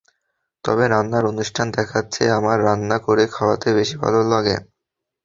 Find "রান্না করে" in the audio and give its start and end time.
2.65-3.23